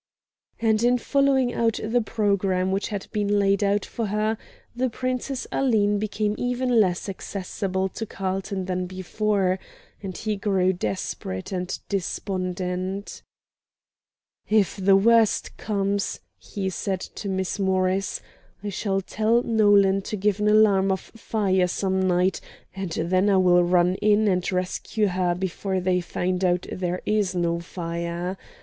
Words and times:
And 0.59 0.81
in 0.81 0.97
following 0.97 1.53
out 1.53 1.79
the 1.83 2.01
programme 2.01 2.71
which 2.71 2.87
had 2.87 3.05
been 3.11 3.37
laid 3.37 3.59
down 3.59 3.81
for 3.81 4.07
her, 4.07 4.35
the 4.75 4.89
Princess 4.89 5.45
Aline 5.51 5.99
became 5.99 6.33
even 6.39 6.79
less 6.81 7.07
accessible 7.07 7.87
to 7.89 8.07
Carlton 8.07 8.65
than 8.65 8.87
before, 8.87 9.59
and 10.01 10.17
he 10.17 10.37
grew 10.37 10.73
desperate 10.73 11.51
and 11.51 11.77
despondent. 11.87 13.21
"If 14.49 14.75
the 14.75 14.95
worst 14.95 15.55
comes," 15.57 16.19
he 16.35 16.71
said 16.71 17.01
to 17.01 17.29
Miss 17.29 17.59
Morris, 17.59 18.21
"I 18.63 18.69
shall 18.69 19.01
tell 19.01 19.43
Nolan 19.43 20.01
to 20.01 20.17
give 20.17 20.39
an 20.39 20.47
alarm 20.47 20.91
of 20.91 20.99
fire 20.99 21.67
some 21.67 22.01
night, 22.07 22.41
and 22.75 22.89
then 22.91 23.29
I 23.29 23.37
will 23.37 23.63
run 23.63 23.93
in 24.01 24.27
and 24.27 24.51
rescue 24.51 25.09
her 25.09 25.35
before 25.35 25.79
they 25.79 26.01
find 26.01 26.43
out 26.43 26.65
there 26.71 27.03
is 27.05 27.35
no 27.35 27.59
fire. 27.59 28.35